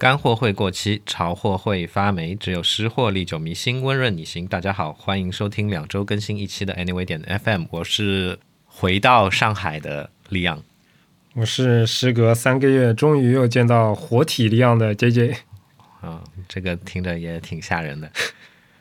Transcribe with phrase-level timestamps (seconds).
[0.00, 4.46] 干货会过期，潮货会发霉，只有湿货历久弥新，温润你心。
[4.46, 10.62] 大家好，欢迎收听两周更新一期的 Anyway 点 FM，我是回到上海的李昂。
[11.34, 15.36] 我是时隔三个月终于又见到活体一样的 JJ。
[16.00, 18.10] 啊、这个听着也挺吓人的。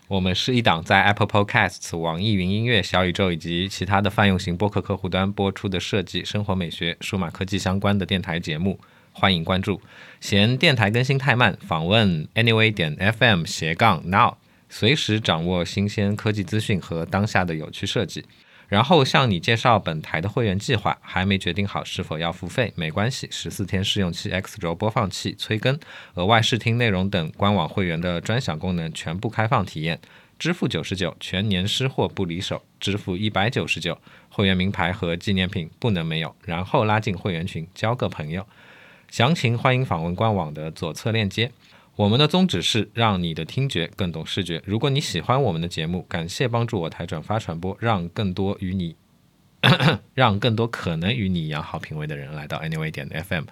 [0.07, 8.79] 我们是一档在 Apple Podcasts、网易云音乐、小宇宙以及其他的泛用型播客客户端播出的设计、生活美学、数码科技相关的电台节目，
[9.19, 9.81] 欢迎关注。
[10.21, 14.35] 嫌电台更新太慢，访问 Anyway 点 FM 斜杠 Now，
[14.69, 18.23] 随时掌握新鲜科技资讯和当下的有趣设计。
[18.69, 25.77] 然后向你介绍本台的会员计划，还没决定好是否要付费，没关系，十四天试用期、X 轴播放器、催更、
[26.13, 29.99] 额外试听内容等官网会员的专享功能全部开放体验。
[30.37, 33.97] 支付九十九，全年失货不离手；支付一百九十九，
[34.29, 36.33] 会员名牌和纪念品不能没有。
[36.45, 38.47] 然后拉进会员群，交个朋友。
[39.11, 41.51] 详情欢迎访问官网的左侧链接。
[41.95, 44.61] 我们的宗旨是让你的听觉更懂视觉。
[44.65, 48.95] 如果你喜欢我们的节目，感谢帮助我台转发传播，让更多与你，
[50.13, 53.45] 让更多可能与你一样好品味的人来到 Anyway 点 FM。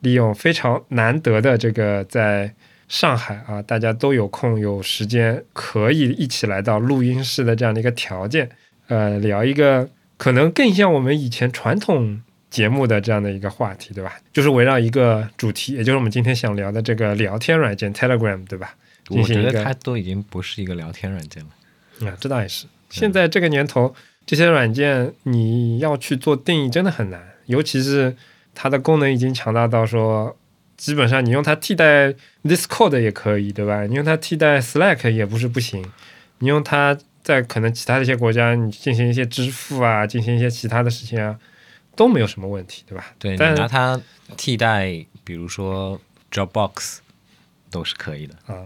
[0.00, 2.54] 利用非常难得的这个在
[2.88, 8.50] 上海啊，大家都有空有时间，可以一起来到录音室的这样的一个条件，
[8.88, 14.18] 呃，聊一个可能更像我们以前传统节目的这样的一个话题，对吧？
[14.32, 18.74] 就是围绕一个主题，也就是我们今天想聊的这个聊天软件 Telegram，对吧？
[19.08, 22.08] 我觉得它都已经不是一个聊天软件了。
[22.08, 22.66] 啊，这倒也是。
[22.90, 23.94] 现在这个年头，
[24.26, 28.16] 这些软件你要去做定义真的很难，尤其是
[28.54, 30.36] 它的功能已经强大到说，
[30.76, 32.12] 基本上你用它替代
[32.44, 33.84] Discord 也可以，对吧？
[33.86, 35.84] 你用它替代 Slack 也不是不行，
[36.38, 41.36] 你用它在可能其他的一些国家，你进行一些支付啊，进行一些其他的事情啊，
[42.00, 43.12] 都没有什么问题，对吧？
[43.18, 44.00] 对你但拿它
[44.34, 46.00] 替代，比如说
[46.32, 47.00] Dropbox，
[47.70, 48.34] 都是可以的。
[48.46, 48.64] 啊，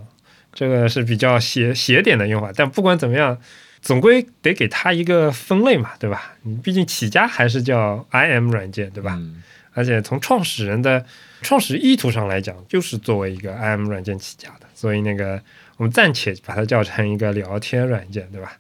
[0.53, 3.37] 这个是比较斜斜点的用法，但不管怎么样，
[3.83, 6.37] 总归得给它一个分类嘛，对吧？
[6.43, 9.17] 你毕竟起家还是叫 IM 软件，对吧？
[9.19, 11.05] 嗯，而且从创始人的
[11.43, 15.43] 创始意图上来讲，就是作为一个 IM 软件起家的，所以那个
[15.77, 18.57] 我们暂且把它叫成一个聊天软件，对吧？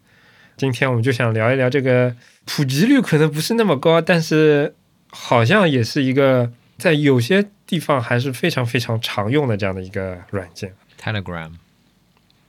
[0.57, 2.13] 今天我们就想聊一聊这个
[2.45, 4.75] 普及率可能不是那么高，但是
[5.11, 10.75] 好像也是一个在有些地方还是非常非常常用的这样的一个软件。
[11.01, 11.53] Telegram。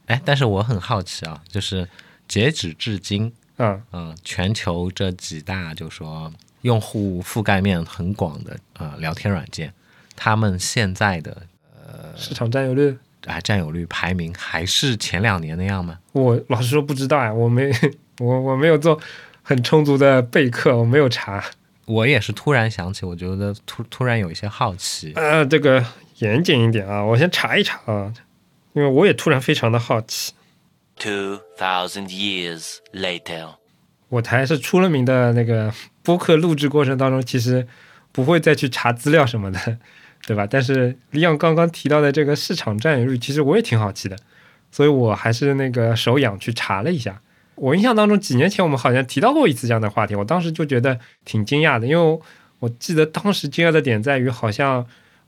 [0.07, 1.87] 哎，但是我很好奇啊，就是
[2.27, 6.31] 截止至今，嗯、嗯、全球这几大就说
[6.61, 9.73] 用户覆盖面很广的呃聊天软件，
[10.15, 11.41] 他们现在的
[11.73, 12.95] 呃市场占有率，
[13.25, 15.97] 啊占有率排名还是前两年那样吗？
[16.11, 17.71] 我老实说不知道呀，我没
[18.19, 18.99] 我我没有做
[19.47, 21.43] 很充足的备课，我没有查。
[21.85, 25.13] 我也是突然想起，我觉得突突然有一些好奇。
[25.13, 25.85] 呃，这个
[26.17, 28.11] 严谨一点啊，我先查一查啊，
[28.73, 30.33] 因为我也突然非常的好奇。
[30.97, 33.49] Two thousand years later.
[34.09, 37.67] 我台是出了名的那个播客录制过程当中，其实
[38.11, 39.77] 不会再去查资料什么的，
[40.25, 40.47] 对吧？
[40.49, 44.17] 但是李阳刚刚提到的这个市场占有率，其实我也挺好奇的，
[44.71, 47.21] 所以我还是那个手痒去查了一下。
[47.55, 52.19] 我印象当中，几年前我们好像提到过一次这样的话题，我当时就觉得挺惊讶的，因为
[52.59, 54.85] 我记得当时惊讶的点在于，好像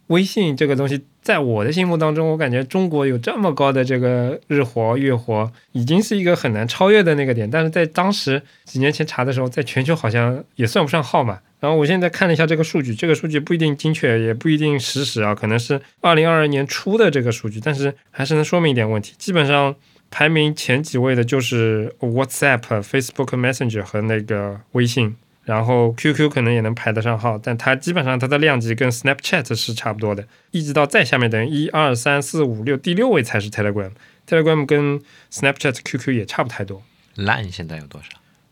[0.08, 7.50] 微信这个东西，在我的心目当中，我感觉中国有这么高的这个日活、月活，已经是一个很难超越的那个点。
[7.50, 11.40] 但是在当时几年前查的时候，在全球好像也算不上号嘛。
[11.59, 19.14] 然后我现在看了一下这个数据，这个数据不一定精确，也不一定实时啊，可能是二零二二年初的这个数据，但是还是能说明一点问题。
[19.18, 19.76] 基本上
[20.09, 25.16] 排名前几位的就是 WhatsApp、Facebook Messenger 和那个微信。
[25.44, 33.91] 然后 QQ 可能也能排得上号，但它基本上它的量级跟 Snapchat 是差不多的，一直到再下面等于一二三四五六，第六位才是 Telegram。
[34.28, 34.99] Telegram 跟
[35.32, 36.84] Snapchat、QQ 也差不太多
[37.16, 38.09] ，Line 现在有多少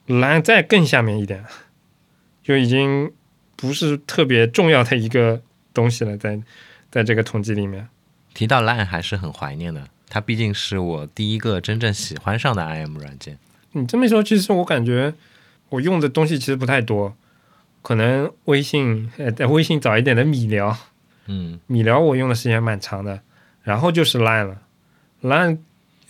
[0.08, 1.44] ？？Line 再更下面一点，
[2.42, 3.12] 就已经
[3.58, 5.42] 不是特别重要的一个
[5.74, 6.40] 东西了，在
[6.90, 7.90] 在这个统计里面。
[8.34, 9.86] 提到 Line 还是很怀念的，
[10.16, 13.38] 它毕竟是我第一个真正喜欢上的 IM 软件。
[13.74, 15.14] 你这么一说，其实我感觉
[15.68, 17.14] 我用的东西其实不太多，
[17.82, 20.78] 可能微信，呃，在微信早一点的米聊，
[21.28, 23.20] 嗯，米聊我用的时间蛮长的，
[23.62, 24.62] 然后就是 Line 了。
[25.22, 25.58] Line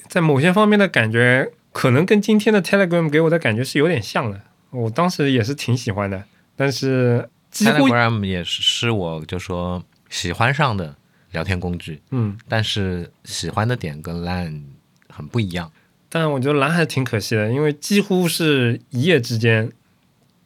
[0.08, 4.40] 在某些方面的感觉，可能跟今天的 Telegram 给我的感觉是有点像的。
[4.70, 6.24] 我当时也是挺喜欢的，
[6.56, 10.96] 但是 Telegram 也是是我就说喜欢上的
[11.36, 14.64] 聊天工具，嗯，但是喜欢的点跟 Line
[15.10, 15.70] 很不一样。
[16.08, 19.70] 但我觉得蓝还挺可惜的，因为几乎是一夜之间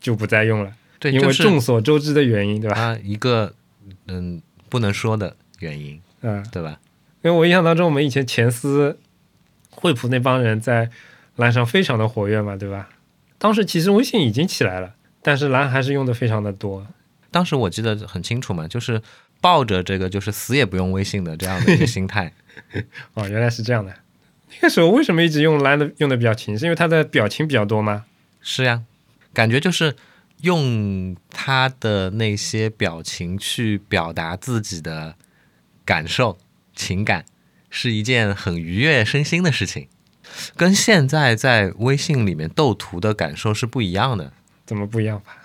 [0.02, 2.76] 就不再用了，对，因为众所周知的原因，对吧？
[2.76, 3.54] 它一个
[4.08, 6.02] 嗯不能说的原因。
[6.22, 6.80] 嗯，对吧？
[7.22, 8.98] 因为我印象当中，我们以前前司
[9.70, 10.90] 惠普那帮人在
[11.36, 12.90] 蓝上非常的活跃嘛，对吧？
[13.38, 16.86] 当时其实微信已经起来了，但是蓝还是用的非常的多。
[17.32, 19.02] 当时我记得很清楚嘛，就是
[19.42, 22.34] 抱着这个就是死也不用微信的这样的一个心态。
[23.14, 23.94] 哦，原来是这样的。
[24.52, 26.58] 那个时候为什么一直用蓝的用的比较勤？
[26.58, 28.06] 是因为它的表情比较多吗？
[28.42, 28.84] 是呀，
[29.34, 29.96] 感觉就是
[30.42, 35.16] 用他的那些表情去表达自己的
[35.86, 36.38] 感受、
[36.76, 37.26] 情感，
[37.70, 39.88] 是一件很愉悦身心的事情，
[40.56, 44.34] 跟现在在微信里面斗图的感受是不一样的。
[44.66, 45.36] 怎么不一样吧？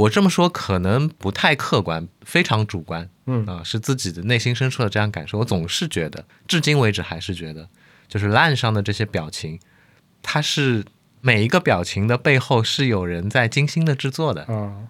[0.00, 5.38] 我这么说可能不太客观，非常主观嗯啊、是自己的内心深处的这样感受。
[5.38, 7.68] 我总是觉得，至今为止还是觉得，
[8.08, 9.60] 就是烂上的这些表情，
[10.22, 10.84] 它是
[11.20, 14.44] 每一个表情的背后是有人在精心的制作的。
[14.48, 14.88] 哦，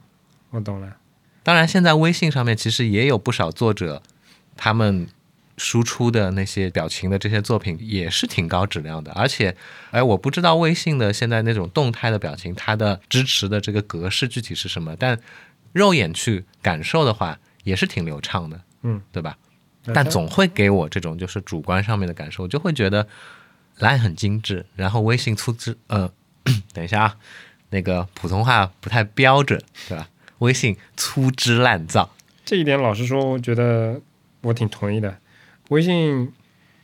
[0.51, 0.97] 我懂了。
[1.43, 4.03] 当然，现在微信上面其实也有不少作者，
[4.57, 5.09] 他们
[5.63, 9.13] 输出的那些表情的这些作品也是挺高质量的。
[9.13, 9.55] 而且，
[9.91, 15.21] 哎，我不知道微信的现在那种动态的表情，它的支持的这个格式具体是什么，但
[15.75, 19.37] 肉眼去感受的话，也是挺流畅的，嗯，对吧？
[19.93, 23.07] 但总会给我这种就是主观上面的感受，我就会觉得
[23.81, 26.11] Line 很精致，然后微信粗制，呃，
[26.73, 27.17] 等一下啊，
[27.69, 30.09] 那个普通话不太标准，对吧？
[30.39, 32.11] 微信粗制滥造，
[32.47, 34.01] 这一点，老实说，我觉得
[34.41, 35.15] 我挺同意的。
[35.71, 36.31] 微信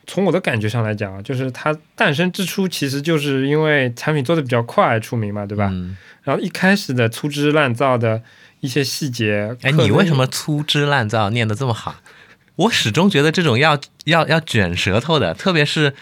[0.06, 5.68] 从我的感觉上来讲啊，就是它诞生之初，其实就是因为产品做的比较快出名嘛，对吧？
[5.72, 8.22] 嗯，然后一开始的粗制滥造的
[8.60, 11.96] 一些细节，哎，你为什么粗制滥造念得这么好？
[12.56, 15.92] 我始终觉得这种要要要卷舌头的，特别是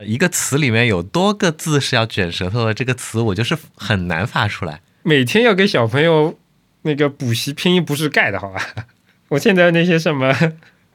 [0.00, 4.80] 一个词里面有多个字是要卷舌头的，这个词我就是很难发出来。
[5.02, 6.38] 每天要给小朋友
[6.82, 8.62] 那个补习拼音不是盖的好吧？
[9.28, 10.34] 我现在那些什么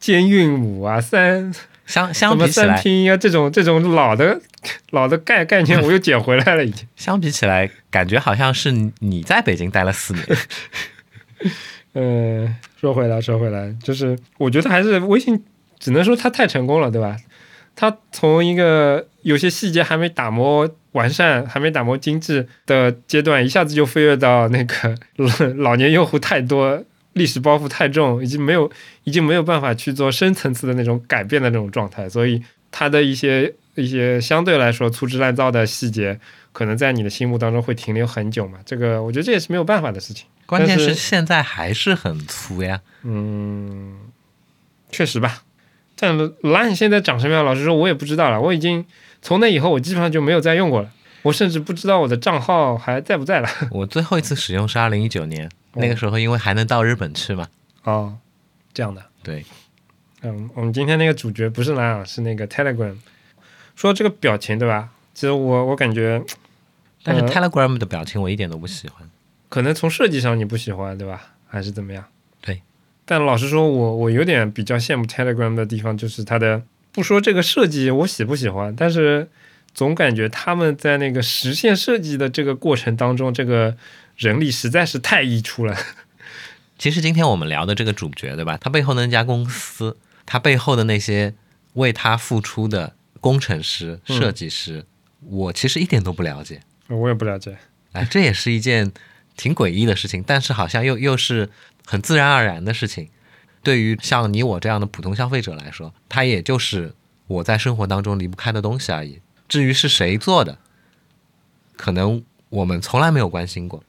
[0.03, 1.49] 兼韵母啊、三
[1.85, 4.41] 相相比起来，拼音啊，这种这种老的
[4.89, 6.85] 老的概概念，我又捡回来了，已经。
[6.97, 10.25] 相比起来，感觉好像是你你在北京待了四年。
[11.93, 15.41] 嗯， 说回来，说回来，就是我觉得还是微信，
[15.79, 17.15] 只能说它太成功了，对吧？
[17.73, 24.97] 它从一个有些细节还没打磨完善、还没打磨精致的阶段，一下子就飞跃到那个
[25.55, 28.69] 老年用户太多、历史包袱太重，已经没有
[29.03, 36.19] 已经没有办法去做深层次的那种改变的那种状态，所以它的一些一些相对来说粗制滥造的细节，
[36.51, 38.59] 可能在你的心目当中会停留很久嘛。
[38.65, 40.25] 这个我觉得这也是没有办法的事情。
[40.45, 42.81] 关键是现在还是很粗呀。
[43.03, 43.97] 嗯，
[44.91, 45.43] 确实吧。
[45.95, 48.41] 但 Line 现在长什么样，老实说，我也不知道了。
[48.41, 48.83] 我已经
[49.21, 50.91] 从那以后，我基本上就没有再用过了。
[51.21, 53.47] 我甚至不知道我的账号还在不在了。
[53.71, 57.47] 我最后一次使用是二零一九年，那个时候因为还能到日本去嘛。
[57.83, 58.17] 哦，
[58.73, 59.03] 这样的。
[59.21, 59.45] 对，
[60.21, 62.95] 嗯，我们今天那个主角不是 Line，啊是那个 Telegram。
[63.75, 64.89] 说这个表情对吧？
[65.13, 66.23] 其实我我感觉，
[67.03, 69.09] 但是呃 Telegram 的表情我一点都不喜欢。
[69.49, 71.33] 可能从设计上你不喜欢对吧？
[71.47, 72.05] 还是怎么样？
[72.41, 72.61] 对。
[73.05, 79.27] 但老实说，我我有点比较羡慕 Telegram 的地方，就是它的不说这个设计我喜不喜欢，但是
[79.73, 83.75] 总感觉他们在那个实现设计的这个过程当中，这个
[84.15, 85.75] 人力实在是太溢出了。
[86.77, 88.57] 其实今天我们聊的这个主角，对吧？
[88.57, 91.33] 他背后的那家公司，他背后的那些
[91.73, 94.85] 为他付出的工程师、嗯设计师，
[95.21, 96.61] 我其实一点都不了解。
[96.89, 97.57] 我也不了解。
[97.93, 98.91] 哎，这也是一件
[99.37, 101.49] 挺诡异的事情，但是好像又又是
[101.85, 103.09] 很自然而然的事情。
[103.63, 106.93] 对于像你我这样的普通消费者来说，它也就是
[107.27, 109.21] 我在生活当中离不开的东西而已。
[109.53, 110.57] 至于是谁做的，
[111.77, 113.83] 可能我们从来没有关心过。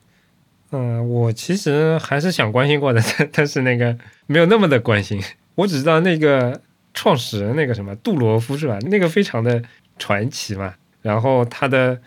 [0.72, 5.18] 嗯，我其实还是想关心过的，但但是那个没有那么的关心。
[5.54, 6.60] 我只知道那个
[6.92, 8.78] 创始人那个什么杜罗夫是吧？
[8.90, 9.62] 那个非常的
[9.98, 10.74] 传奇嘛。
[11.00, 11.98] 然后他的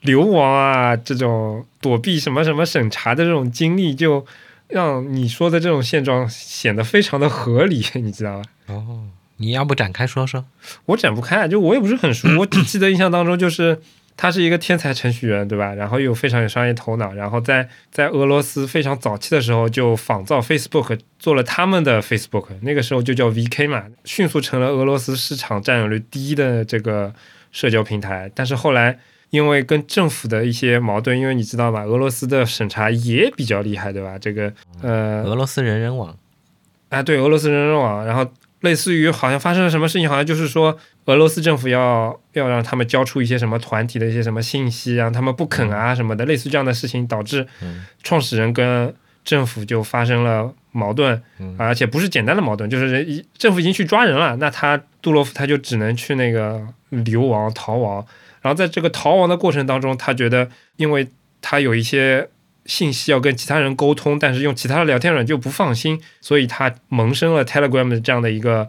[0.00, 4.26] 流亡啊，这种躲避什么什么审查的这种经历，就
[4.66, 8.44] 让你说的这种现状显得非常的合理，你知道吧？
[8.66, 9.06] 哦，
[9.38, 10.44] 你要不展开说说？
[10.86, 13.80] 我展不开，就我也不是很熟， 我只记得印象当中就是
[14.16, 15.74] 他是一个天才程序员，对吧？
[15.74, 27.12] 然后又非常有商业头脑，然后在在俄罗斯非常早期的时候就仿造 Facebook 做了他们的 Facebook，那个时候就叫 VK 嘛，迅速成了俄罗斯市场占有率第一的这个
[27.50, 28.30] 社交平台。
[28.34, 28.98] 但是后来
[29.30, 34.16] 因为跟政府的一些矛盾，因为你知道吧，俄罗斯的审查也比较厉害，对吧？
[34.16, 36.16] 这个呃，俄罗斯人人网，
[36.90, 38.24] 啊，对，俄罗斯人人网，然后
[38.64, 47.86] 类似于好像发生了什么事情，好像就是说俄罗斯政府要要让他们交出一些什么团体的一些什么信息，让他们不肯啊什么的，类似这样的事情，导致嗯。
[48.02, 48.92] 创始人跟
[49.24, 51.22] 政府就发生了矛盾，
[51.56, 58.04] 而且不是简单的矛盾，就是人一政府已经去抓人了，那他杜洛夫他就只能去那个流亡逃亡，
[58.42, 61.08] 然后在这个逃亡的过程当中，他觉得因为
[61.40, 62.28] 他有一些
[62.66, 68.68] 信息要跟其他人沟通，但是用其他的聊天软件就不放心，所以他萌生了 Telegram 这样的一个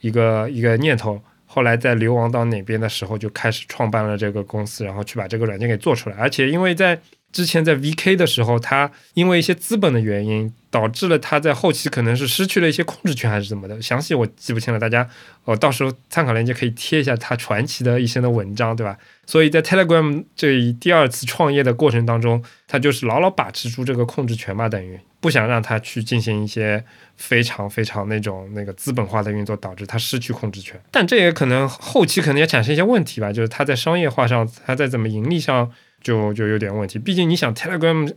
[0.00, 1.22] 一个一个念头。
[1.46, 6.16] 后来在流亡到哪边的时候，就开始创办了这个公司，然后去把这个软件给做出来。
[6.16, 7.00] 而且因为在
[7.32, 14.78] 之前在 VK 的时候，他因为一些资本的原因，导致了他在后期可能是失去了一些控制权还是怎么的，详细我记不清了。
[14.78, 15.08] 大家，
[15.44, 18.96] 呃，到时候参考链接可以贴一下他传奇的一生的文章，对吧？
[19.30, 26.84] 所以在 Telegram 这一第二次创业的过程当中，他就是牢牢把持住这个控制权吧，等于不想让他去进行一些
[27.16, 30.80] 非常非常那种那个资本化的运作，导致他失去控制权。
[30.90, 35.70] 但这也可能后期可能也产生一些问题吧，就是他在商业化上，他在怎么盈利上。
[36.02, 38.10] 就就有点问题，毕竟你想 Telegram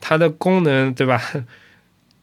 [0.00, 1.22] 它的功能对吧？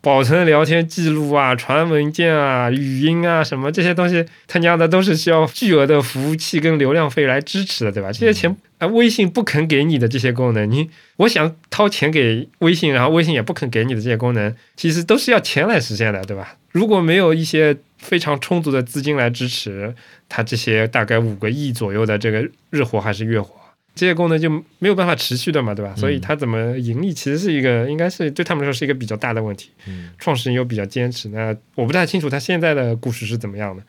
[0.05, 8.11] 保存聊天记录啊、传文件啊、语音啊什么这些东西，他娘的都是需要巨额的服务器跟流量费来支持的，对吧？
[8.11, 16.55] 这些钱啊，微信不肯给你的这些功能，你我想掏钱给微信，然后微信也不肯给你的这些功能，其实都是要钱来实现的，对吧？
[16.71, 19.95] 如果没有一些非常充足的资金来支持，
[20.29, 23.49] 它这些大概五个亿左右的这个日活还是月活？
[23.95, 24.49] 这些功能就
[24.79, 25.95] 没有办法持续的嘛，对吧？
[25.95, 29.71] 所以它怎么盈利，其实是一个应该是对他们来说是一个比较大的问题。
[30.19, 33.81] 创始人又比较坚持，那我不太清楚他现在的故事是怎么样的。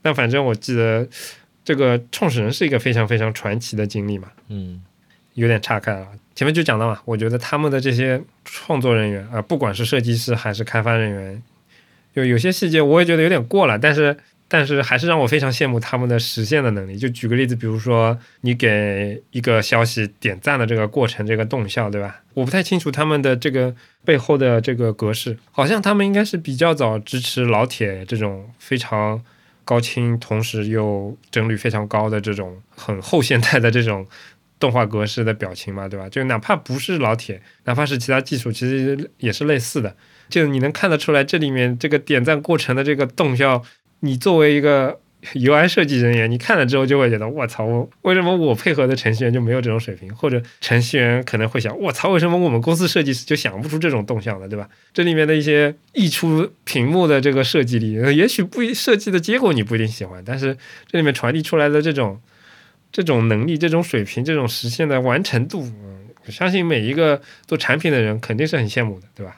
[0.00, 1.04] 但反正我记得
[1.64, 4.28] 这个创始人是一个非常非常传奇的经历嘛。
[4.48, 4.80] 嗯，
[5.34, 6.06] 有点岔开了。
[6.36, 11.42] 前面就讲到嘛，我觉得他们的这些创作人员啊，不管是设计师还是开发人员，
[12.14, 14.16] 有有些细节我也觉得有点过了，但是。
[14.50, 16.96] 但是还是让我非常羡慕他们的实现的能力。
[16.96, 22.22] 就举个例子，比如说你给一个消息点赞的这个过程，这个动效，对吧？
[22.32, 23.74] 我不太清楚他们的这个
[24.04, 29.22] 背后的这个格式，好像他们应该是比较早支持老铁这种非常
[29.64, 34.06] 高清，同时又帧率非常高的这种很后现代的这种
[34.58, 36.08] 动画格式的表情嘛，对吧？
[36.08, 39.94] 就哪怕不是老铁，哪怕是其他技术，其实也是类似的。
[40.30, 43.62] 就你能看得出来，这里面这个点赞过程的这个动效。
[44.00, 45.00] 你作为一个
[45.34, 50.14] UI 设计人员，你看了之后就会觉得，我操，我为什么我配合的程序员就没有这种水平？
[50.14, 54.68] 或者程序员可能会想，我操，为什么我们公司设计师就想不出这种动向的，对吧？
[54.94, 62.20] 这里面的一些溢出屏幕的这个设计力，也许不设计的结果你不一定喜欢，但是这里面传递出来的这种
[62.92, 69.36] 这种能力、这种水平、这种实现的完成度，嗯，相信每一个做产品的人肯定是很羡慕的，对吧？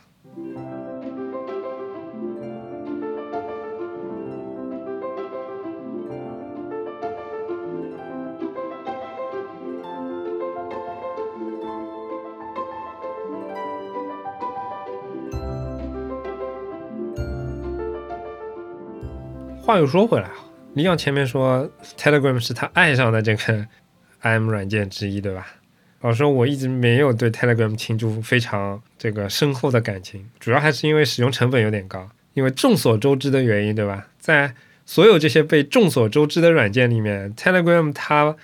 [19.71, 20.35] 话又说回来啊，
[20.75, 23.65] 李阳前面说 Telegram 是他爱上的这个
[24.21, 25.47] IM 软件之一，对吧？
[26.01, 34.09] 老实说，我一直没有对 Telegram 倾注非常这个深厚的感情，主要还是因为使用成本有点高，因为众所周知的原因，对吧？
[34.19, 34.53] 在
[34.85, 38.35] 所有这些被众所周知的软件里面，Telegram 它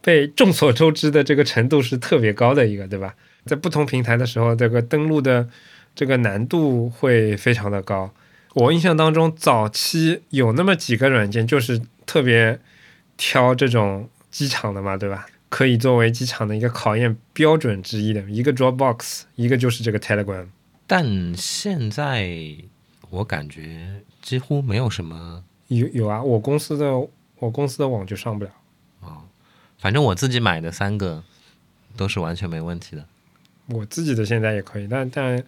[0.00, 3.14] 被众所周知的这个程度是特别高的一个，对吧？
[3.44, 5.46] 在不同平台的时候，这个登录的
[5.94, 8.10] 这个难度会非常的高。
[8.54, 12.60] 我印象当中，早期有那么几个软件，就是特别
[13.16, 15.26] 挑这种机场的嘛，对吧？
[15.48, 20.46] 可以作为机场的一个考验标准之一的，一个 Dropbox，一个就是这个 Telegram。
[20.86, 22.26] 但现在
[23.10, 25.44] 我感觉几乎没有什么。
[25.68, 26.92] 有有啊，我公司的
[27.38, 28.50] 我公司的网就上不了。
[29.00, 29.22] 哦，
[29.78, 31.22] 反正我自己买的三个
[31.96, 33.06] 都是完全没问题的。
[33.66, 35.42] 我自己的现在也可以，但但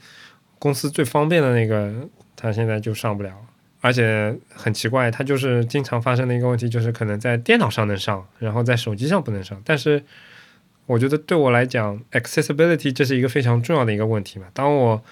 [0.64, 1.92] 公司最方便的那个。
[2.36, 3.32] 它现在就上不了，
[3.80, 9.58] 而且很奇怪，它就是经常发生的一个问题，就是可能在电脑上能上，然后在手机上不能上。
[9.64, 10.02] 但是
[10.84, 14.46] 我觉得对我来讲，accessibility 这是一个非常重要的一个问题嘛。
[14.52, 15.02] 当我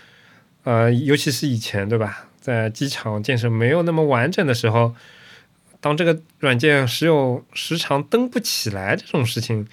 [0.65, 4.95] 呃，尤其是以前对吧，在机场建设没有那么完整的时候，
[5.81, 9.67] 当这个软件时有时常登不起来这种事情，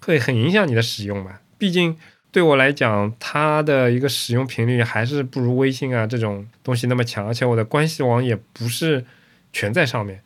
[0.00, 1.40] 会很影响你的使用嘛。
[1.58, 1.98] 毕竟。
[2.32, 9.04] 对我来讲，它的一个使用频率还是不如微信啊这种东西那么强，而且我的关系网也不是
[9.52, 10.18] 全在上面，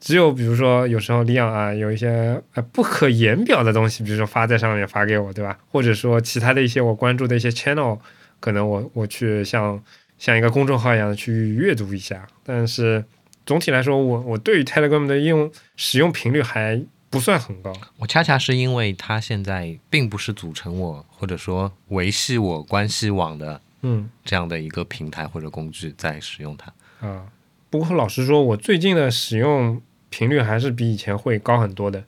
[0.00, 5.58] 只有比如说有时候李阳啊有一些呃不可言表的东西，比如说发在上面发给我，对吧？
[5.68, 7.98] 或者说其他的一些我关注的一些 channel，
[8.40, 9.78] 可能我我去像
[10.16, 13.04] 像一个公众号一样去阅读一下，但是
[13.44, 16.82] 总体来说，我我对于 Telegram 的应用使用频率还。
[17.10, 26.72] 不算很高，我恰恰是因为它现在并不是组成我或者说维系我关系网的嗯这样的一个平台或者工具在使用它。
[27.06, 27.26] 啊。
[27.68, 32.04] 不过老实说，我最近的使用频率还是比以前会高很多的，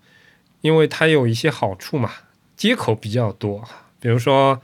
[0.60, 2.10] 因为它有一些好处嘛，
[2.56, 3.68] 接口比较多，
[4.00, 4.60] 比如说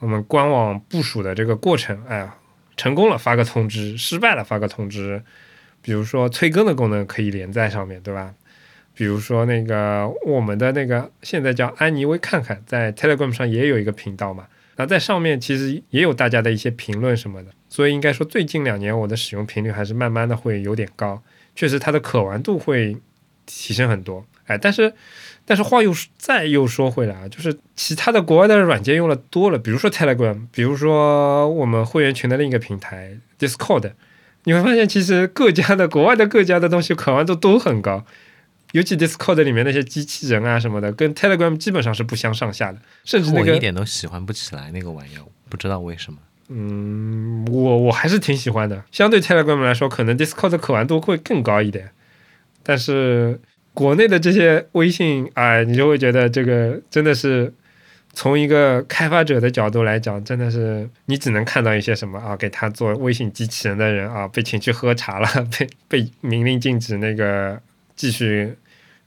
[0.00, 2.36] 我们官网部署的这个过程，哎呀，
[2.76, 5.22] 成功了发个通知，失败了发个通知，
[5.82, 8.34] 比如说催更的功能可以连在上面对吧？
[8.98, 21.22] 比如说那个我们的那个现在叫安妮微看看，在 Telegram 上也有一个频道嘛，那在上面其实也有大家的一些评论什么的，所以应该说最近两年我的使用频率还是慢慢的会有点高，
[21.54, 22.96] 确实它的可玩度会
[23.46, 24.26] 提升很多。
[24.46, 24.92] 哎，但是
[25.44, 33.92] 但是话又再又说回来啊，就是其他的国外的软件用的多了，比如说 Telegram，比如说我们会员群的另一个平台 Discord，
[34.42, 38.04] 你会发现其实各家的国外的各家的东西可玩度都很高。
[38.72, 46.18] 尤其 Discord 里面那些机器人啊什么的，跟 Telegram 基本上是不相上下的，甚至那个我一点都喜欢不起来那个玩意儿，不知道为什么。
[46.50, 48.82] 嗯，我我还是挺喜欢的。
[48.90, 51.90] 相对 Telegram 来说，可能 Discord 的可玩度会更高一点。
[52.62, 53.40] 但是
[53.74, 57.52] 国内的这些微信，哎，你就会觉得这个真的是
[58.12, 67.60] 从一个开发者的角度来讲，真的是你只能看到一些什么啊，给他做微信机器人的人啊，被请去喝茶了， 被被明令禁止那个
[67.98, 68.54] 继续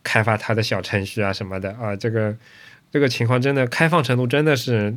[0.03, 2.35] 开发他的小程序啊什么的啊，这个
[2.91, 4.93] 这个情况真的开放程度真的是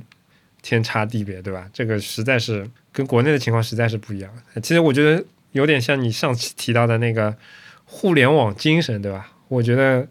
[0.61, 1.71] 天差地别，对吧？
[1.73, 4.31] 这个实在是跟国内的情况实在是不一样。
[4.63, 7.37] 其实我觉得有点像你上次提到的那个
[7.85, 9.31] 互联网精神，对吧？
[9.49, 10.09] 我觉得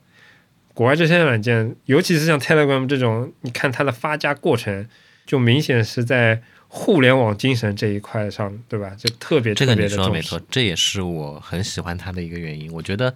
[0.74, 4.88] 国外这些软件，尤其是像 Telegram 这种，你看它的发家过程，
[5.26, 8.96] 就明显是在互联网精神这一块上，对吧？
[8.98, 12.72] 就特别这个你特别的没错，这也是我很喜欢它的一个原因。
[12.72, 13.14] 我觉得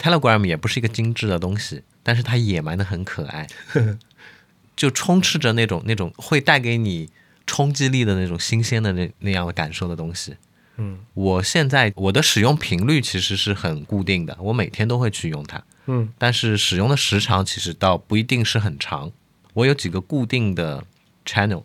[0.00, 3.46] Telegram 也不是一个精致的东西，但是它野蛮的很可爱，
[4.74, 7.10] 就充斥着那种那种会带给你
[7.46, 10.36] 冲击力的那种新鲜的那那样的感受的东西。
[10.78, 19.12] 嗯我现在我的使用频率其实是很固定的，我每天都会去用它，嗯但是使用的时长其实倒不一定是很长。
[19.52, 20.82] 我有几个固定的
[21.26, 21.64] channel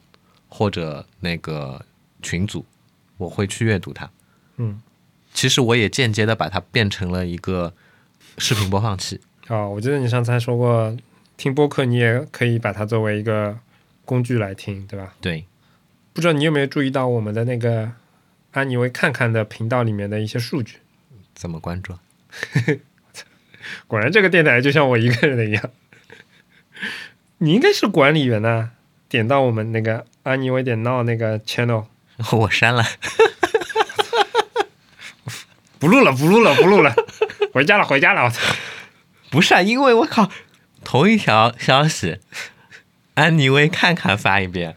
[0.49, 1.85] 或者那个
[2.21, 2.65] 群组，
[3.17, 4.09] 我会去阅读它。
[4.57, 4.81] 嗯。
[5.33, 7.73] 其实我也间接的把它变成了一个
[8.37, 9.21] 视频播放器。
[9.47, 10.95] 啊，我记得你上次还说过，
[11.37, 13.57] 听播客你也可以把它作为一个
[14.03, 15.13] 工具来听，对吧？
[15.21, 15.45] 对，
[16.13, 17.91] 不知道你有没有注意到我们的那个
[18.51, 20.77] 安妮薇看看的频道里面的一些数据？
[21.33, 21.93] 怎么关注？
[23.87, 25.71] 果然这个电台就像我一个人的一样。
[27.39, 28.71] 你应该是管理员呐、
[29.09, 31.85] 点到我们那个安妮薇点闹那个 channel，
[32.31, 32.83] 我删了。
[35.77, 36.95] 不录了，不录了，不录了，
[37.55, 38.53] 回家了，回家了，我操！
[39.31, 40.29] 不是啊，因为我靠，
[40.83, 42.19] 同一条消息，
[43.13, 44.75] 安妮薇看看发一遍，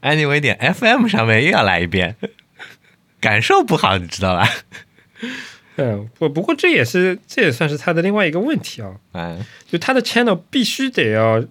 [0.00, 2.16] 安妮薇点 FM 上面又要来一遍，
[3.20, 4.50] 感受不好，你知道吧？
[5.78, 11.44] 嗯，不不过这也是这也算是他的另外一个问题啊，嗯，就他的 channel 必须得要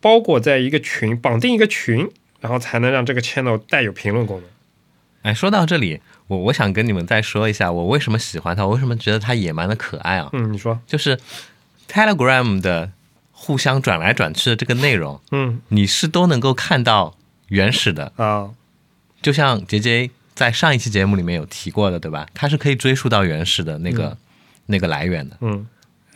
[0.00, 4.50] 包裹在一个群，绑定一个群，然后才能让这个 channel 带有评论功能。
[5.22, 10.30] 哎，说到这里，我我想跟你们再说一下，我为什么喜欢它，我为什么觉得它野蛮的可爱啊？
[10.32, 11.18] 嗯，你说，就是
[11.88, 12.90] Telegram 的
[13.32, 17.16] 互相转来转去的这个内容，嗯你是都能够看到
[17.48, 18.50] 原始的，啊，
[19.20, 22.26] 就像杰杰在上一期节目里面有提过的，对吧？
[22.32, 24.16] 它是可以追溯到原始的那个、
[24.66, 25.36] 那个来源的。
[25.40, 25.66] 嗯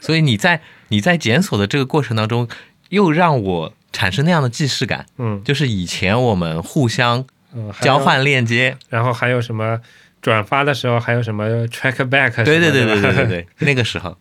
[0.01, 2.47] 所以你在你在检索的这个过程当中，
[2.91, 9.81] 又让我产生那样的既视感，嗯就是以前我们互相嗯，交，换链接，然后还有什么
[10.21, 14.17] 转发的时候还有什么 track back，对对对对对对对，那个时候，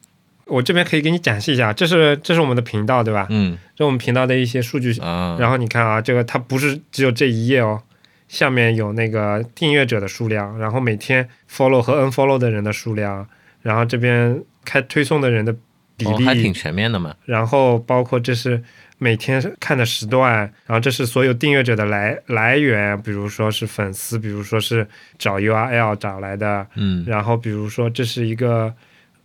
[0.45, 3.25] 我这边可以给你展示一下，这是这是我们的频道，对吧？
[3.29, 4.97] 嗯这我们频道的一些数据。
[4.99, 7.81] 啊，然后你看啊，这个它不是只有这一页哦，
[8.27, 13.27] 下面有那个订阅者的数量，然后每天 follow 和 unfollow 的人的数量，
[13.61, 15.53] 然后这边开推送的人的
[15.97, 18.61] 比例，哦还挺全面的嘛，然后包括这是
[18.97, 27.03] 每天看的时段，然后这是所有订阅者的来来源，比如说是粉丝，比如说是找 URL 找来的，嗯。
[27.06, 28.73] 然后比如说这是一个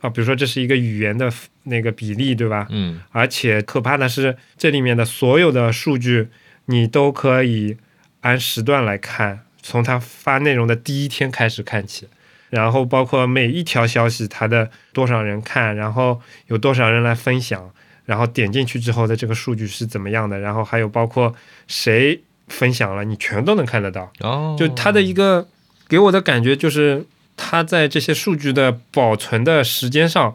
[0.00, 1.30] 啊，比如说这是一个语言的
[1.64, 2.66] 那个比例，对吧？
[2.70, 3.00] 嗯。
[3.10, 6.28] 而且可怕的是，这里面的所有的数据
[6.66, 7.76] 你都可以
[8.22, 12.08] 按时段来看，从他发内容的第一天开始看起，
[12.50, 17.70] 然后包括每一条消息它的多少人看，然后有多少人来分享，
[18.08, 21.34] 然后点进去之后的这个数据是怎么样的，然后还有包括
[21.66, 24.10] 谁分享了，你全都能看得到。
[24.20, 25.46] 哦，就它的一个
[25.86, 27.04] 给我的感觉就是，
[27.36, 30.34] 它在这些数据的保存的时间上，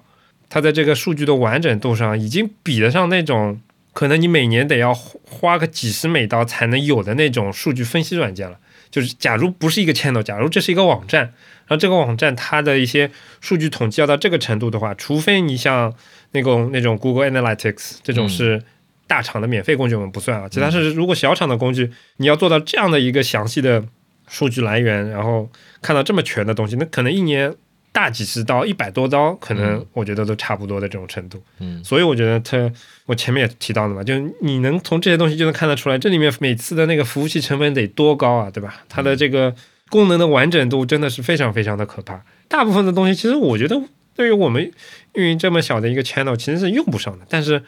[0.49, 3.59] 它在这个数据的完整度上，已经比得上那种
[3.91, 8.59] 可能你每年得要花个几十美刀才能有的那种数据分析软件了。
[8.91, 13.09] 就是假如不是一个 channel，假如这是一个网站，然后这个网站它的一些
[13.41, 15.91] 数据统计要到这个程度的话，除非你像
[16.33, 18.63] 那种那种 Google Analytics 这种嗯是
[19.07, 20.47] 大厂的免费工具，我们不算啊。
[20.49, 23.83] 其他是如果小厂的工具，你要做到这样的一个详细的
[24.27, 25.49] 数据来源，然后
[25.81, 27.53] 看到这么全的东西，那可能一年
[27.91, 31.39] 大几十刀、一百多刀，可能嗯我觉得都差不多的这种程度。
[31.59, 32.71] 嗯所以我觉得它，
[33.05, 38.83] 我前面也提到了嘛，就你能从这些东西就能看得出来，这里面每次的那个服务器成本得多高啊，对吧？
[38.89, 39.53] 它的这个
[39.89, 42.23] 功能的完整度真的是非常非常的可怕。
[42.47, 43.79] 大部分的东西，其实我觉得
[44.15, 44.71] 对于我们
[45.13, 47.25] 运营这么小的一个 channel，其实是用不上的。
[47.29, 47.63] 但是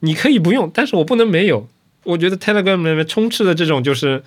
[0.00, 1.68] 你可以不用，但是我不能没有。
[2.04, 4.22] 我觉得 Telegram 里面充斥的这种就是。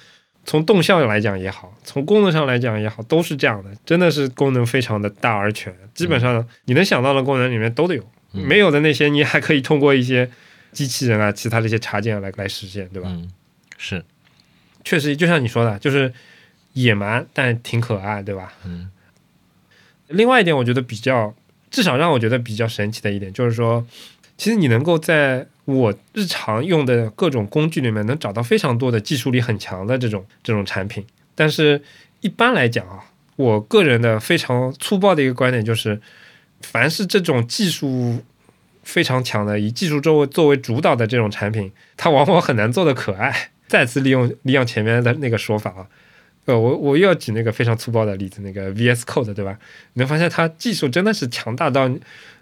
[0.45, 8.01] 从动效来讲也好，从功能上来讲也好，都是这样的，真的是功能非常的大而全，基本上你能想到的功能里面都得有。
[8.33, 10.27] 嗯没有的那些，你还可以通过一些
[10.71, 13.09] 机器人啊、其他的一些插件来来实现，对吧？
[13.11, 13.29] 嗯，
[13.77, 14.03] 是，
[14.83, 16.11] 确实，就像你说的，就是
[16.73, 18.53] 野蛮，但挺可爱，对吧？
[18.63, 18.89] 嗯
[20.07, 21.35] 另外一点，我觉得比较，
[21.71, 23.85] 至少让我觉得比较神奇的一点，就是说，
[24.37, 31.05] 其实你能够在我日常用的各种工具里面，能找到非常多的技术力很强的这种这种产品。
[31.35, 31.81] 但是，
[32.21, 33.03] 一般来讲啊，
[33.35, 36.01] 我个人的非常粗暴的一个观点就是，
[36.61, 38.23] 凡是这种技术
[38.83, 43.51] 非常强的，以技术作为作为主导的这种产品，它往往很难做的可爱。
[43.67, 45.85] 再次利用利用前面的那个说法啊，
[46.57, 49.57] 我我又要举那个非常粗暴的例子，那个 VS Code 对吧？
[49.93, 51.89] 你能发现它技术真的是强大到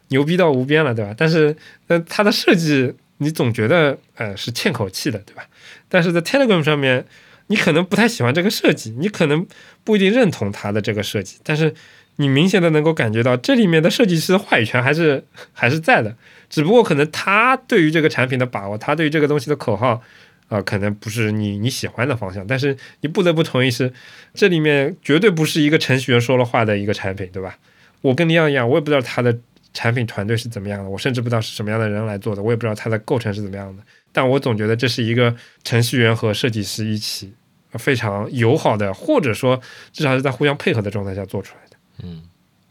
[0.10, 1.13] 牛逼到无边了，对吧？
[1.17, 1.56] 但是
[1.88, 5.48] 呃，它的设计你总觉得呃是欠口气的，对吧？
[5.89, 7.06] 但是在 Telegram 上面，
[7.48, 9.48] 你可能不太喜欢这个设计，你可能
[9.84, 11.74] 不一定认同它的这个设计，但是
[12.17, 16.15] 你明显的能够感觉到这里面的设计师的话语权还是还是在的，
[16.50, 20.02] 只不过可能他对于这个产品的把握，他对于这个东西的口号。
[20.48, 23.92] 啊、可能不是你你喜欢的方向，但是你不得不同意是，
[24.34, 27.58] 这里面绝对不是一个程序员说了话的一个产品，对吧？
[28.02, 29.38] 我跟你一样，我也不知道他的
[29.74, 33.84] 产品团队是怎么样的，我甚至不知道是什么样的人来做的，我也不知道它的构成是怎么样的。
[34.14, 37.34] 但我总觉得这是一个程序员和设计师一起
[37.74, 39.60] 非常友好的，或者说
[39.92, 41.78] 至少是在互相配合的状态下做出来的。
[42.04, 42.24] 嗯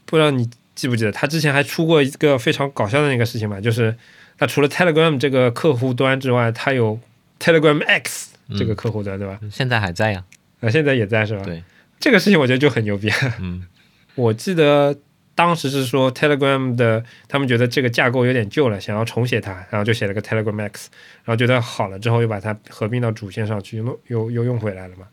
[0.05, 3.95] 不知道你记不记得，他之前还出过一个非常搞笑的那个事情嘛，就是
[4.37, 6.99] 他除了 Telegram 这个客户端之外，他有
[7.39, 9.39] Telegram X 这个客户端，对吧？
[9.51, 10.23] 现在还在呀。
[10.59, 11.43] 啊，现在也在是吧？
[11.43, 11.63] 对，
[11.99, 13.09] 这个事情我觉得就很牛逼。
[13.39, 13.65] 嗯
[14.15, 14.97] 我记得
[15.35, 20.89] 当时是说 Telegram 的，他们觉得这个架构有点旧了，想要重写它，然后就写了个 Telegram X，
[21.23, 25.07] 然后觉得好了之后又把它合并到主线上去，又又又用回来了嘛。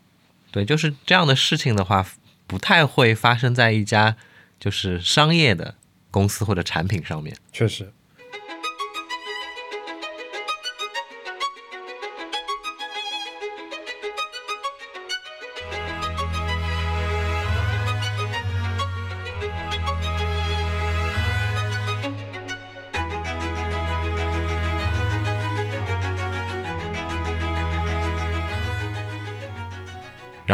[0.51, 2.03] 对，就是这样的事情的话，
[2.47, 4.15] 不太会发生在一家
[4.59, 5.75] 就是商业的
[6.09, 7.35] 公司或者产品上面。
[7.51, 7.91] 确实，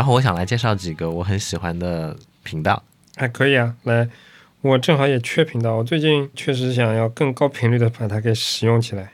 [0.01, 2.81] 然后我想来介绍几个我很喜欢的频道。
[3.15, 3.75] 还可以啊。
[3.83, 4.09] 来，
[4.61, 9.11] 我正好也缺频道，我最近确实想要更高频率的把它给使用起来。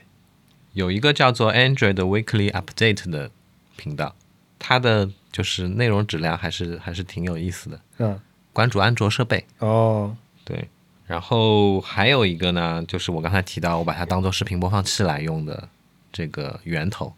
[0.72, 3.30] 有一个叫做 Android Weekly Update 的
[3.76, 4.14] 频道，
[4.58, 8.18] 它的就是内容质量还是还是挺有意思的，嗯，
[8.54, 9.44] 关注安卓设备。
[9.58, 10.70] 哦，对，
[11.06, 15.68] 然后还有一个呢，就是我刚才提到，我把它当做视频播放器来用的
[16.10, 17.12] 这个源头。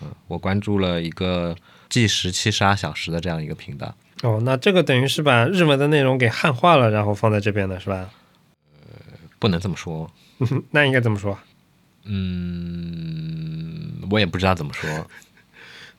[0.00, 1.56] 嗯，我关注了一个
[1.88, 3.94] 计时七十二小时的这样一个频道。
[4.22, 8.08] 哦，那这个等于是把日文的内容给汉化了，然后放在这边的是吧？
[8.82, 8.96] 呃
[9.38, 10.10] 不能这么说，
[10.72, 11.38] 那应该怎么说？
[12.04, 15.06] 嗯，我也不知道怎么说，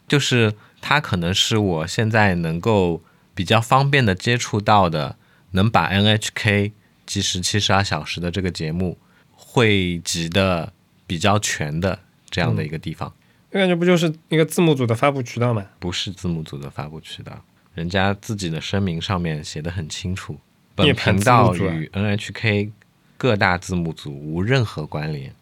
[0.08, 3.04] 就是它可能是我现在能够
[3.36, 5.16] 比较方便的接触到的，
[5.52, 6.72] 能把 NHK
[7.06, 8.98] 计时七十二小时的这个节目
[9.32, 10.74] 汇集的
[11.06, 13.14] 比较全的这样的一个地方，
[13.58, 15.66] 我感觉不就是一个字幕组的发布渠道吗？
[15.80, 17.44] 不是字幕组的发布渠道，
[17.74, 20.38] 人家自己的声明上面写的很清楚，
[20.76, 22.70] 本频道与 NHK
[23.18, 25.34] 各大字幕组无任何关联。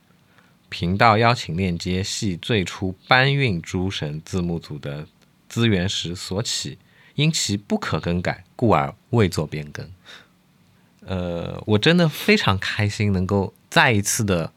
[0.70, 5.06] 频道邀请链接系最初搬运诸神字幕组的
[5.50, 6.78] 资源时所起，
[7.16, 9.92] 因其不可更改，故而未做变更。
[11.02, 14.54] 呃，我真的非常开心，能够再一次的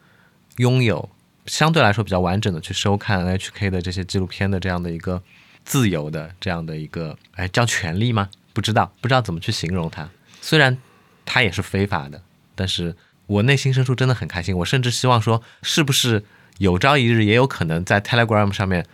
[0.59, 1.09] 拥有
[1.49, 5.21] 相对来说比较完整的去收看 NHK 的这些纪录片的这样的一个
[5.65, 8.29] 自由的这样的一个，哎，叫权利吗？
[8.53, 10.09] 不知道，不知道怎么去形容它。
[10.41, 10.79] 虽然
[11.25, 12.23] 它也是非法的，
[12.55, 12.95] 但是
[13.27, 14.57] 我内心深处真的很开心。
[14.59, 16.25] 我甚至希望说，是不是
[16.59, 18.87] 有朝一日也有可能在 Telegram 上面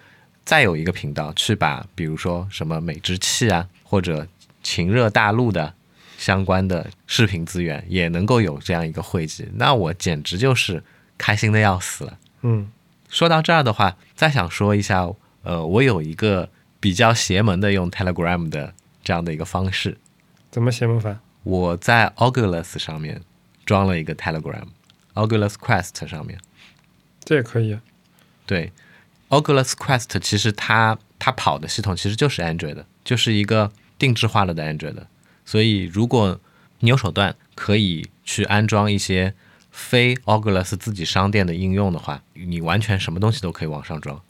[0.45, 4.27] 再有一个频道去把，比如说什么美之气啊，或者
[4.63, 5.75] 情热大陆的
[6.19, 10.83] 相关的视频资源，也能够有这样一个汇集，那我简直就是
[11.17, 12.19] 开心的要死了。
[12.47, 12.71] 嗯
[13.09, 15.09] 说到这儿的话，再想说一下，
[15.43, 19.97] 呃，我有一个比较邪门的用 Telegram 的这样的一个方式，
[20.51, 21.19] 怎么邪门法？
[21.43, 23.23] 我在 Oculus 上面
[23.65, 26.39] 装了一个 Telegram，Oculus Quest 上面。
[27.25, 27.81] 这也可以啊。
[28.45, 28.73] 对
[29.29, 35.07] ，Oculus Quest 其实它它跑的系统其实就是 Android 的，就是一个定制化了的 Android 的。
[35.47, 36.41] 所以如果
[36.81, 39.35] 你有手段可以去安装一些
[39.77, 44.23] 非 Oculus 自己商店的应用的话，你完全什么东西都可以往上装。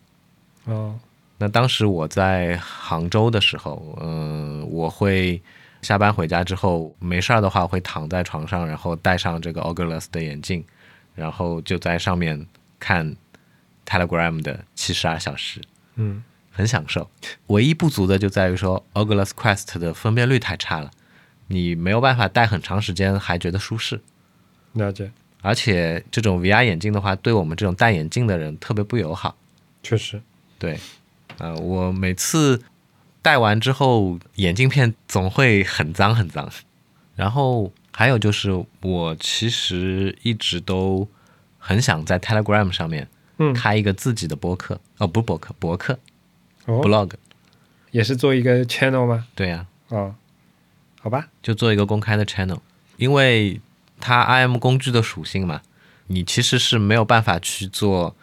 [0.65, 0.99] 哦，
[1.37, 5.43] 那当时我在杭州的时候，嗯、我会
[5.83, 10.65] 下班回家之后没事儿的话，会躺在床上，然后戴上这个 Oculus 的眼镜，
[11.15, 12.47] 然后就在上面
[12.81, 13.15] 看
[13.85, 15.61] Telegram 的七十二小时，
[15.97, 17.11] 嗯很享受。
[17.49, 20.91] 唯一不足的就在于说 Oculus Quest 的分辨率太差了，
[21.49, 24.01] 你没有办法戴很长时间还觉得舒适。
[24.73, 25.13] 了解，
[25.45, 29.37] 而且这种 VR 眼镜的话，对我们这种戴眼镜的人特别不友好。
[29.83, 30.23] 确实。
[30.59, 30.81] 对，
[31.37, 32.63] 呃，我每次
[33.21, 36.51] 戴完之后，眼镜片总会很脏很脏。
[37.15, 41.07] 然后还有就是，我其实一直都
[41.59, 45.99] 很想在 Telegram 上面嗯，开一个自己的博客，哦，不是博客，博客
[46.65, 47.11] 哦，blog。
[47.91, 49.27] 也是做一个 channel 吗？
[49.35, 50.15] 对呀、哦，
[51.03, 52.61] 好吧，就做一个公开的 channel，
[52.97, 53.61] 因为
[54.07, 55.63] 它 IM 工具的属性嘛，
[56.09, 58.15] 你其实是没有办法去做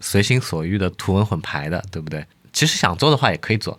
[0.00, 2.24] 随心所欲的图文混排的，对不对？
[2.54, 3.78] 其实想做的话也可以做，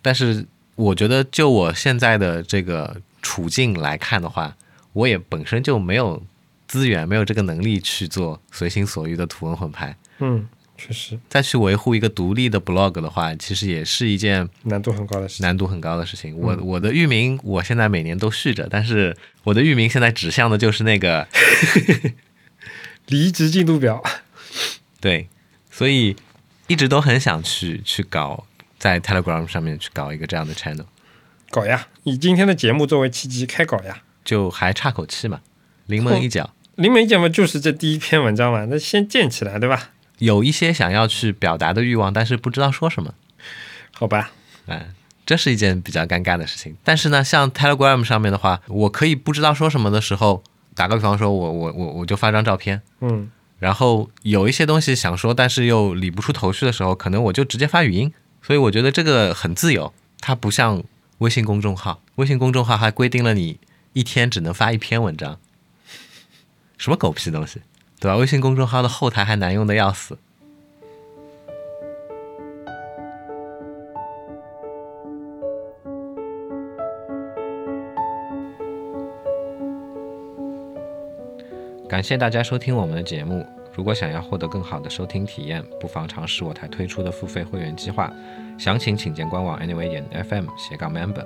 [0.00, 4.56] 但是我觉得就我现在的这个处境来看的话，
[4.94, 6.22] 我也本身就没有
[6.66, 9.94] 资源，没有这个能力去做随心所欲的图文混排。
[10.20, 10.48] 嗯，
[10.86, 15.46] 确实再去维护一个独立的 blog 的话，其实也是一件难度很高的事情。
[15.46, 16.36] 难度很高的事情。
[16.36, 21.26] 我我的域名我现在每年都续着，但是我的域名现在指向的就是那个
[23.08, 24.02] 离职进度表，
[25.00, 25.28] 对，
[25.70, 26.14] 所以
[26.66, 28.44] 一直都很想去去搞
[28.78, 30.84] 在 Telegram 上面去搞一个这样的 channel，
[31.50, 31.88] 搞呀！
[32.02, 34.02] 以今天的节目作为契机，开搞呀！
[34.22, 35.40] 就还差口气嘛，
[35.86, 36.52] 临门一脚。
[36.76, 39.92] 临门一脚嘛，就是这第一篇文章嘛，那先建起来，对吧？
[40.18, 43.14] 有一些想要去表达的欲望，但是不知道说什么，
[43.92, 44.30] 好吧，
[44.66, 44.94] 嗯，
[45.26, 46.76] 这是一件比较尴尬的事情。
[46.84, 50.42] 但是呢，像 Telegram 上面的话，我可以不知道说什么的时候，
[50.74, 58.12] 打个比方说，我我我我就发张照片，嗯，然后有一些东西想说，但是又理不出头绪的时候，可能我就直接发语音。
[58.42, 60.84] 所以我觉得这个很自由，它不像
[61.18, 63.58] 微信公众号，微信公众号还规定了你
[63.94, 65.38] 一天只能发一篇文章，
[66.76, 67.62] 什么狗屁东西，
[68.04, 68.18] 对吧？
[68.18, 70.18] 微信公众号的后台还难用的要死。
[81.88, 83.42] 感谢大家收听我们的节目。
[83.72, 88.12] 如果想要获得更好的收听体验，不妨尝试我台推出的付费会员计划，
[88.58, 91.24] 详情请见官网 anyway 点 fm 斜杠 member。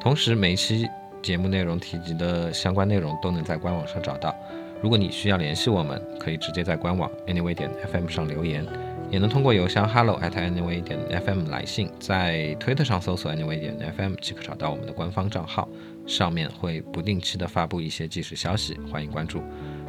[0.00, 0.88] 同时，每一期
[1.20, 4.34] 节目内容提及的相关内容都能在官网上找到。
[4.82, 8.64] 如果你需要联系我们，可以直接在官网 anyway 点 fm 上留言，
[9.10, 15.68] 也能通过邮箱 hello at anyway 点 fm 来信，在推特上搜索 anyway 点 fm 即可找到我们的官方账号，
[16.06, 19.42] 上面会不定期的发布一些即时消息，欢迎关注。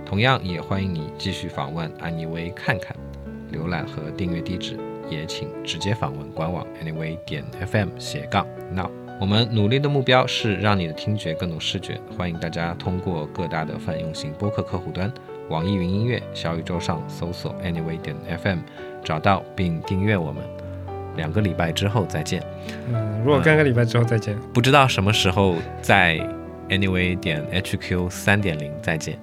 [0.06, 2.96] 同样也欢迎你继续访问安妮微看看，
[3.52, 4.78] 浏览和订阅地址
[5.10, 8.90] 也请直接访问官网 anyway 点 fm 斜杠 now。
[9.20, 15.12] 我们努力的目标是让你的听觉更懂视觉，欢迎大家通过各大的泛用型播客客户端、
[15.50, 18.60] 网易云音乐、小宇宙上搜索 anyway 点 fm，
[19.04, 20.44] 找到并订阅我们。
[21.16, 22.44] 两个礼拜之后再见，
[22.90, 26.20] 嗯，如果干个礼拜之后再见，不知道什么时候在
[26.70, 29.18] anyway 点 hq 三点零再见。